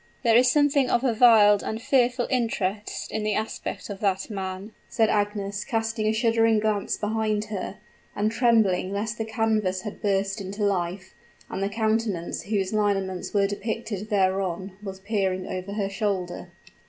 [0.23, 4.71] "There is something of a wild and fearful interest in the aspect of that man,"
[4.89, 7.77] said Agnes, casting a shuddering glance behind her,
[8.15, 11.13] and trembling lest the canvas had burst into life,
[11.51, 16.49] and the countenance whose lineaments were depicted thereon was peering over her shoulder.